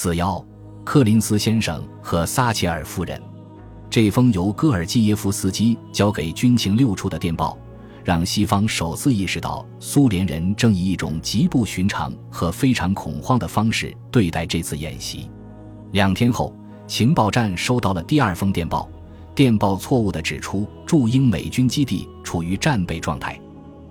[0.00, 0.42] 子幺，
[0.82, 3.20] 柯林斯先生和撒切尔夫人。
[3.90, 7.58] 这封由戈尔基耶夫斯基交给军情六处的电报，
[8.02, 15.28] 让西方首次意识到苏联人正以一种极不寻常和非常恐慌的方式对待这次演习。
[15.92, 16.56] 两天后，
[16.86, 18.88] 情报站收到了第二封电报，
[19.34, 23.38] 电报错误地指出驻英美军基地处于战备状态。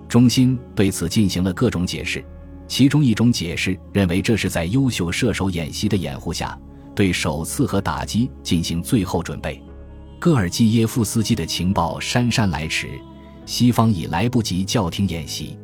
[0.08, 2.24] 中心对此进行了各种解释。
[2.70, 6.56] 其中一种解释认为，这是在优秀射手演习的掩护下，
[6.94, 9.60] 对首次核打击进行最后准备。
[10.20, 12.88] 戈尔基耶夫斯基的情报姗姗来迟，
[13.44, 15.58] 西方已来不及叫停演习。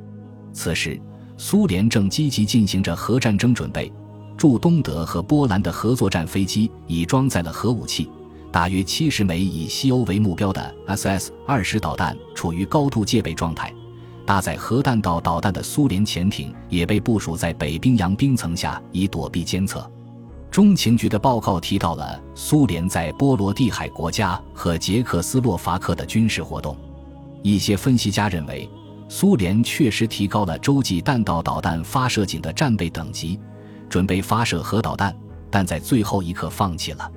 [0.52, 1.00] 此时，
[1.36, 3.90] 苏联正积极进行着核战争准备。
[4.36, 8.10] 驻东德和波兰的合作战飞机已装载了核武器，
[8.50, 13.72] 大约七十枚以西欧为目标的 SS 二十导弹处于高度戒备状态。
[14.26, 19.88] 搭载核弹道导弹的苏联潜艇也被部署在北冰洋冰层下，以躲避监测。
[20.50, 26.76] 中情局的报告提到了苏联在波罗的海国家和捷克斯洛伐克的军事活动。
[27.42, 28.68] 一些分析家认为，
[29.08, 33.38] 苏联确实提高了洲际弹道导弹发射井的战备等级，
[33.88, 35.14] 准备发射核导弹，
[35.50, 37.08] 但在最后一刻放弃了。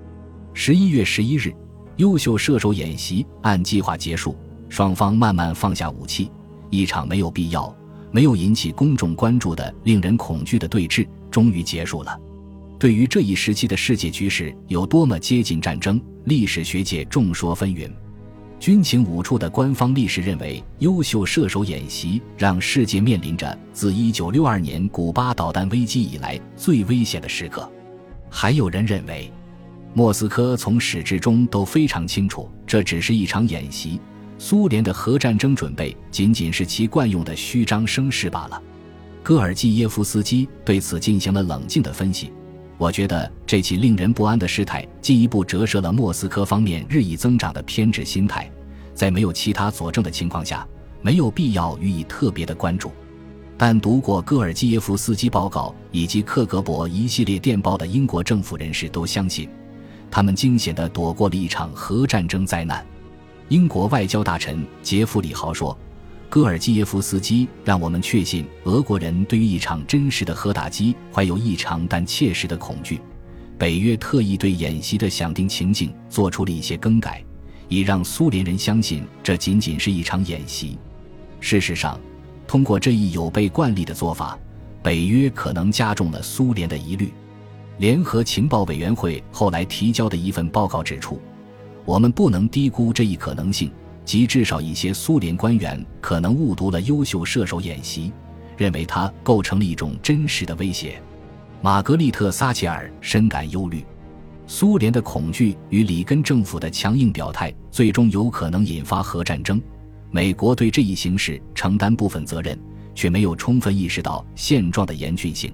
[0.53, 1.51] 十一月十一日，
[1.95, 4.35] 优秀射手演习按计划结束，
[4.67, 6.29] 双方慢慢放下武器。
[6.70, 7.75] 一场没有必要、
[8.12, 12.20] 没有引起公众关注的、令人恐惧的对峙终于结束了。
[12.78, 17.92] 对于这一时期的世界局势有多么接近战争，历史学界众说纷纭。
[18.59, 27.70] 军情五处的官方历史认为，优秀射手演习让世界面临着自1962年古巴导弹危机以来最危险的时刻。
[28.30, 29.31] 还有人认为，
[29.94, 34.00] 莫斯科从始至终都非常清楚，这只是一场演习。
[34.39, 38.59] 苏联的核战争准备仅仅是其惯用的虚张声势罢了。
[39.21, 42.31] 戈尔基耶夫斯基对此进行了冷静的分析。
[42.77, 48.49] 我觉得这起令人不安的事态进一步折射了莫斯科方面日益增长的偏执心态。
[48.95, 50.65] 在没有其他佐证的情况下，
[51.01, 52.94] 没有必要予以特别的关注。
[53.57, 59.49] 但读过戈尔基耶夫斯基报告以及克格勃一系列电报的英国政府人士都相信，
[60.09, 62.85] 他们惊险地躲过了一场核战争灾难。
[63.49, 65.75] 英国外交大臣杰弗里豪说
[66.29, 73.01] ：“戈尔基耶夫斯基让我们确信，俄国人对于一场真实的核打击怀有异常但切实的恐惧。
[73.57, 77.23] 北约特意对演习的想定情境做出了一些更改，
[77.67, 80.77] 以让苏联人相信这仅仅是一场演习。
[81.39, 81.99] 事实上，
[82.45, 84.37] 通过这一有悖惯例的做法，
[84.83, 87.11] 北约可能加重了苏联的疑虑。”
[87.79, 91.19] 联合情报委员会后来提交的一份报告指出。
[91.85, 93.72] 我们不能低估这一可能性，
[94.06, 98.12] 即至少一些苏联官员可能误读了优秀射手演习，
[98.57, 101.01] 认为它构成了一种真实的威胁。
[101.62, 103.84] 玛格丽特·撒切尔深感忧虑，
[104.47, 109.61] 苏联的恐惧与里根政府的强硬表态最终有可能引发核战争。
[110.11, 112.57] 美国对这一形势承担部分责任，
[112.96, 115.51] 却没有充分意识到现状的严峻性。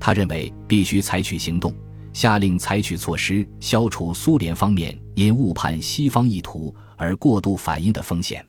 [0.00, 1.74] 他认为必须采取行动。
[2.12, 8.44] 下令采取措施，消除苏联方面因误判西方意图而过度反应的风险。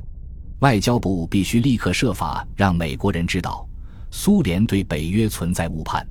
[0.59, 3.67] 外交部必须立刻设法让美国人知道，
[4.11, 6.05] 苏联对北约存在误判，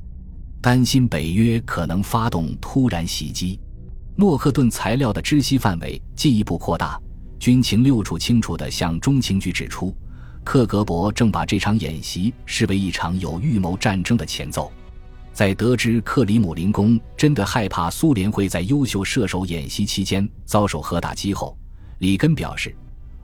[0.60, 3.58] 担心北约可能发动突然袭击。
[4.14, 7.00] 诺克顿材料的知悉范围进一步扩大，
[7.38, 9.94] 军情六处清楚地向中情局指出，
[10.44, 14.70] 克格勃正把这场演习视为一场有预谋战争的前奏。
[15.32, 21.56] 在得知克里姆林宫真的害怕苏联会在优秀射手演习期间遭受核打击后，
[21.98, 22.75] 里根表示：“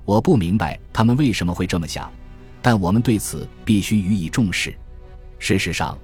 [0.06, 2.10] 我不明白他们为什么会这么想，
[2.62, 4.74] 但我们对此必须予以重视。”
[5.38, 5.96] 事实上，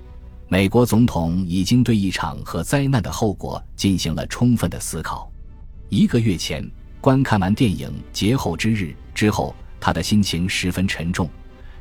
[0.47, 5.33] 美国总统已经对一场核灾难的后果进行了充分的思考。
[5.89, 8.85] 一个月前，观看完电影《劫后之日》
[9.15, 11.29] 之后，他的心情十分沉重。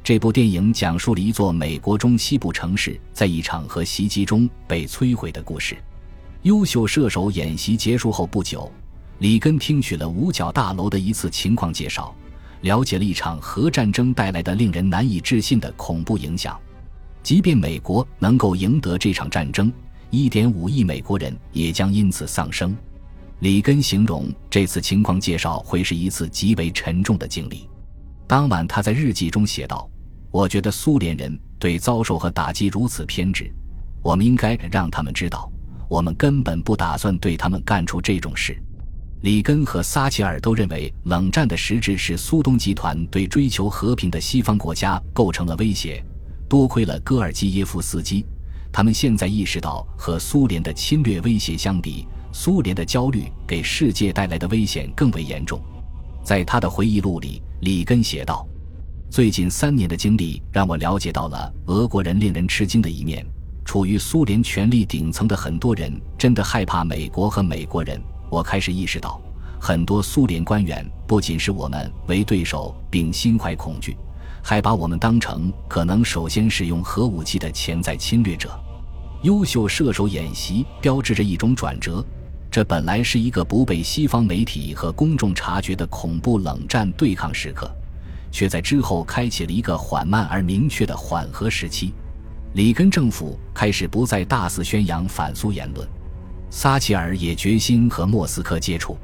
[0.03, 5.77] 这部电影讲述了一座美国中西部城市在一场核袭击中被摧毁的故事。
[6.41, 8.69] 优秀射手演习结束后不久，
[9.19, 12.13] 里根听取了五角大楼的一次情况介绍，
[12.63, 16.59] 了解了一场核战争带来的令人难以置信的恐怖影响。
[17.23, 19.71] 即便美国能够赢得这场战争
[20.11, 22.75] ，1.5亿美国人也将因此丧生。
[23.39, 27.69] 里根形容这次情况介绍会是一次极为沉重的经历。
[28.27, 29.89] 当晚，他在日记中写道。
[30.33, 33.53] 我觉得苏联人对遭受和打击如此偏执，
[34.01, 35.47] 我们应该让他们知道，
[35.87, 38.57] 我们根本不打算对他们干出这种事。
[39.21, 46.03] 里根和撒切尔都认为，冷战的实质是苏东集团对追求和平的西方国家构成了威胁。
[46.49, 48.25] 多亏了戈尔基耶夫斯基，
[48.71, 55.61] 他们现在意识到，和苏联的侵略威胁相比，苏联的焦虑给世界带来的危险更为严重。
[56.23, 58.47] 在他的回忆录里，里根写道
[59.09, 63.25] ：“最近三年的经历让我了解到了俄国人令人吃惊的一面。
[63.65, 68.01] 处于苏联权力顶层的很多人真的害怕美国和美国人。
[68.29, 69.19] 我开始意识到。”
[69.65, 73.95] 很多苏联官员不仅是我们为对手，并心怀恐惧，
[74.43, 78.59] 还把我们当成可能首先使用核武器的潜在侵略者。
[79.21, 82.05] 优秀射手演习标志着一种转折，
[82.51, 87.73] 这本来是一个不被西方媒体和公众察觉的恐怖冷战对抗时刻，
[88.33, 91.93] 却在之后开启了一个缓慢而明确的缓和时期。
[92.55, 95.87] 里根政府开始不再大肆宣扬反苏言论，
[96.49, 98.97] 撒切尔也决心和莫斯科接触。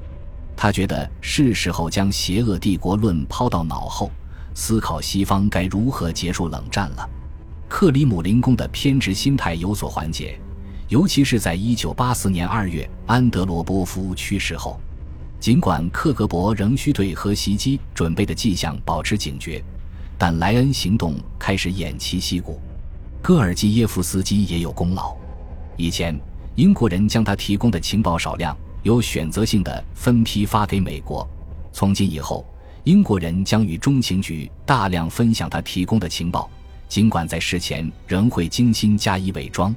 [0.57, 4.11] 他觉得是时候将邪恶帝国论抛到脑后，
[4.55, 7.09] 思考西方该如何结束冷战了。
[7.67, 10.39] 克里姆林宫的偏执心态有所缓解，
[10.87, 14.81] 尤其是在1984年2月安德罗波夫去世后。
[15.39, 19.63] 尽管克格勃仍需对核袭击准备的迹象保持警觉，
[20.17, 22.59] 但莱恩行动开始偃旗息鼓。
[23.21, 25.15] 戈尔基耶夫斯基也有功劳。
[25.77, 26.17] 以前
[26.55, 28.55] 英国人将他提供的情报少量。
[28.83, 31.27] 有选择性的分批发给美国。
[31.73, 32.45] 从今以后，
[32.85, 36.49] 英国人将与中情局大量分享他提供的情报，
[36.87, 39.75] 尽管在事前仍会精心加以伪装。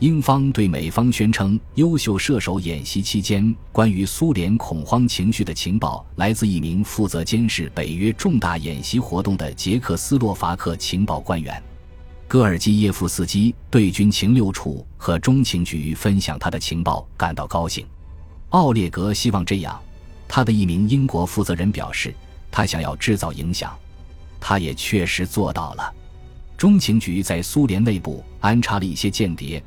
[0.00, 11.62] 英方对美方宣称，优秀射手演习期间关于苏联恐慌情绪的情报来自一名负责监视北约重大演习活动的捷克斯洛伐克情报官员。
[12.26, 17.86] 戈尔基耶夫斯基对军情六处和中情局分享他的情报感到高兴。
[18.50, 19.78] 奥列格希望这样，
[20.26, 22.14] 他的一名英国负责人表示，
[22.50, 23.76] 他想要制造影响，
[24.40, 25.94] 他也确实做到了。
[26.56, 29.62] 中情局在苏联内部安插了一些间谍，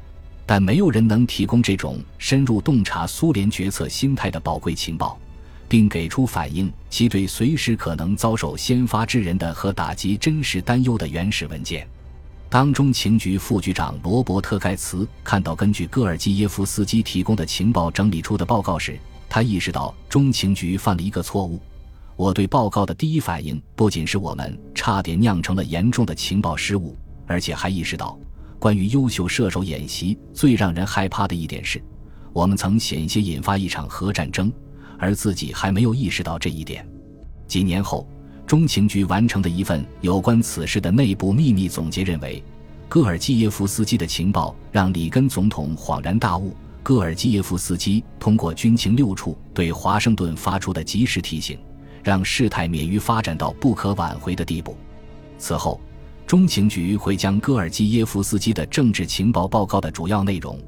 [0.46, 5.18] 但没有人能提供这种深入洞察苏联决策心态的宝贵情报，
[5.68, 11.88] 并给出反映其对随时可能遭受先发制人的和打击真实担忧的原始文件。
[12.50, 21.60] 当中情局副局长罗伯特·盖茨看到根据戈尔基耶夫斯基提供的情报整理出的报告时，他意识到中情局犯了一个错误。
[22.16, 26.96] 我对报告的第一反应不仅是我们差点酿成了严重的情报失误，
[27.26, 28.16] 而且还意识到，
[28.64, 31.84] 关于优秀射手演习最让人害怕的一点是，
[32.32, 34.50] 我们曾险些引发一场核战争，
[34.98, 36.88] 而自己还没有意识到这一点。
[37.46, 38.08] 几年后。
[38.46, 42.42] 中情局完成的一份有关此事的内部秘密总结认为，
[42.88, 46.56] 戈尔基耶夫斯基的情报让里根总统恍然大悟。
[46.84, 51.58] 戈尔基耶夫斯基通过军情六处对华盛顿发出的及时提醒，
[52.02, 54.78] 让事态免于发展到不可挽回的地步。
[55.38, 55.80] 此后，
[56.34, 60.60] 中情局会将戈尔基耶夫斯基的政治情报报告的主要内容，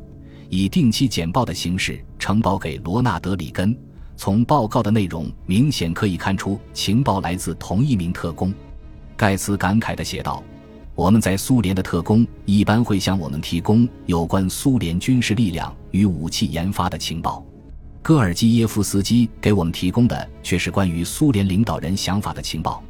[0.47, 3.75] 以定期简报的形式呈报给罗纳德·里根。
[4.15, 8.53] 从报告的内容明显可以看出，情报来自同一名特工。
[9.17, 10.43] 盖茨感慨地写道
[10.93, 17.43] ：“我们在苏联的特工一般会向我们提供有关苏联军事力量与武器研发的情报，
[18.03, 22.83] 戈尔基耶夫斯基给我们提供的却是关于苏联领导人想法的情报。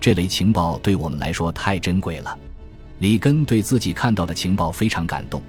[0.00, 2.38] 这类情报对我们来说太珍贵了。”
[3.00, 5.40] 里根对自己看到的情报非常感动，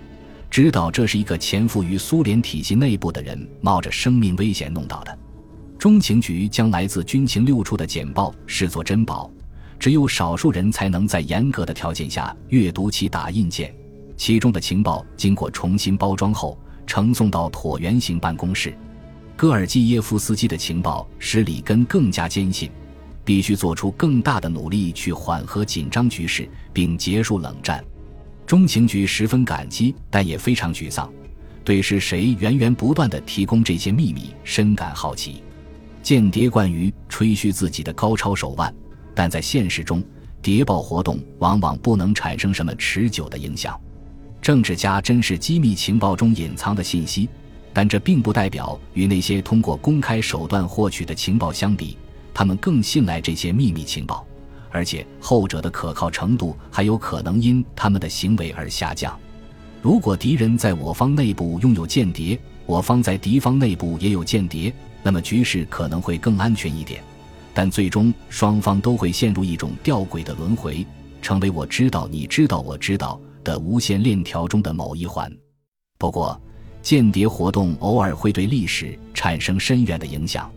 [0.51, 5.18] 知道这是一个潜伏于苏联体系内部的人冒着生命危险弄到的。
[5.80, 9.31] 中情局将来自军情六处的简报视作珍宝，
[9.80, 13.74] 只有少数人才能在严格的条件下阅读其打印件。
[14.16, 18.78] 其中的情报经过重新包装后，呈送到椭圆形办公室。
[19.38, 22.69] 戈尔基耶夫斯基的情报使里根更加坚信，
[23.30, 27.86] 必须做出更大的努力去缓和紧张局势，并结束冷战。
[28.48, 31.07] 中情局十分感激，但也非常沮丧，
[31.64, 35.44] 对是谁源源不断的提供这些秘密深感好奇。
[36.02, 38.74] 间谍惯于吹嘘自己的高超手腕，
[39.14, 40.04] 但在现实中，
[40.42, 43.80] 谍报活动往往不能产生什么持久的影响。
[44.42, 47.30] 政治家珍视机密情报中隐藏的信息，
[47.74, 51.95] 但这并不代表与那些通过公开手段获取的情报相比，
[52.40, 54.26] 他们更信赖这些秘密情报，
[54.72, 59.19] 而且后者的可靠程度还有可能因他们的行为而下降。
[59.81, 64.74] 如果敌人在我方内部拥有间谍，我方在敌方内部也有间谍。
[65.04, 67.04] 那么局势可能会更安全一点，
[67.54, 70.88] 但最终双方都会陷入一种吊诡的轮回，
[71.22, 75.30] 成为“我知道你知道我知道”的无限链条中的某一环。
[75.98, 76.42] 不过，
[76.81, 80.50] 间谍活动偶尔会对历史产生深远的影响。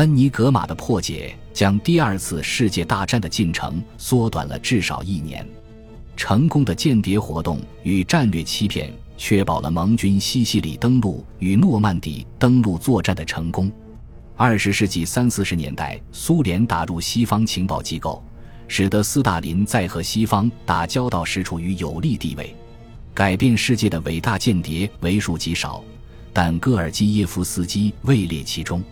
[0.00, 5.46] 恩尼格玛的破解将第二次世界大战的进程缩短了至少一年。
[6.16, 13.70] 成功的间谍活动与战略欺骗，确保了盟军西西里登陆与诺曼底登陆作战的成功。
[14.36, 18.24] 二十世纪三四十年代，苏联打入西方情报机构，
[18.68, 22.56] 使得斯大林在和西方打交道时处于有利地位。
[23.12, 25.84] 改变世界的伟大间谍为数极少，
[26.32, 28.82] 但戈尔基耶夫斯基位列其中。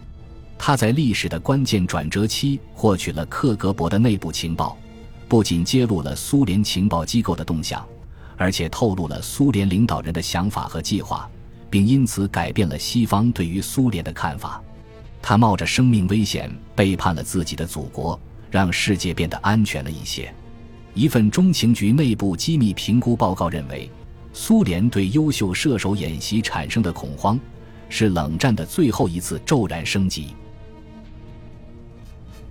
[0.58, 4.76] 他在历史的关键转折期获取了克格勃的内部情报，
[5.28, 7.86] 不仅揭露了苏联情报机构的动向，
[8.36, 11.30] 而且透露了苏联领导人的想法和计划，
[11.70, 14.62] 并因此改变了西方对于苏联的看法。
[15.22, 18.18] 他冒着生命危险背叛了自己的祖国，
[18.50, 20.32] 让世界变得安全了一些。
[20.94, 23.90] 一份中情局内部机密评估报告认为，
[24.32, 27.38] 苏联对优秀射手演习产生的恐慌，
[27.88, 30.34] 是冷战的最后一次骤然升级。